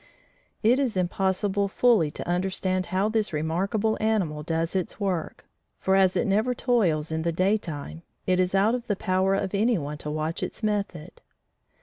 [0.63, 5.45] It is impossible fully to understand how this remarkable animal does its work,
[5.77, 9.35] for as it never toils in the day time, it is out of the power
[9.35, 11.21] of any one to watch its method.